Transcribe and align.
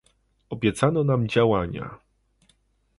Obiecano 0.49 1.03
nam 1.03 1.27
działania 1.27 1.99